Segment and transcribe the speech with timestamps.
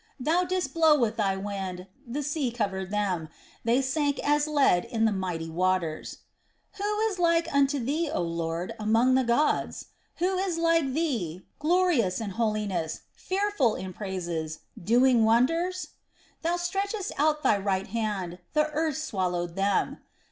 [0.19, 3.29] "Thou didst blow with thy wind, the sea covered them:
[3.63, 6.23] they sank as lead in the mighty waters.
[6.77, 9.89] "Who is like unto thee, O Lord, among the gods?
[10.15, 15.89] Who is like thee, glorious in holiness, fearful in praises, doing wonders?
[16.41, 19.99] "Thou stretchedst out thy right hand, the earth swallowed them.